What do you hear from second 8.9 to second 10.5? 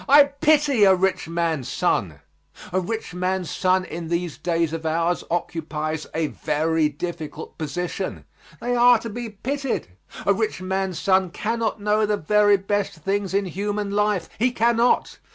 to be pitied. A